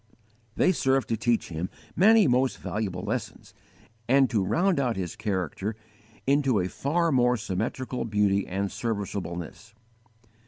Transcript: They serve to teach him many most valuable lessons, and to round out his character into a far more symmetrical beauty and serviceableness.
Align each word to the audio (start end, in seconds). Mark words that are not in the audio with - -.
They 0.55 0.71
serve 0.71 1.05
to 1.05 1.15
teach 1.15 1.49
him 1.49 1.69
many 1.95 2.25
most 2.27 2.57
valuable 2.57 3.03
lessons, 3.03 3.53
and 4.09 4.31
to 4.31 4.43
round 4.43 4.79
out 4.79 4.95
his 4.95 5.15
character 5.15 5.75
into 6.25 6.59
a 6.59 6.69
far 6.69 7.11
more 7.11 7.37
symmetrical 7.37 8.03
beauty 8.05 8.47
and 8.47 8.71
serviceableness. 8.71 9.75